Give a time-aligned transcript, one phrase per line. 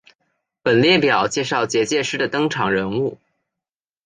[0.63, 3.19] 本列表介绍结界师的登场人物。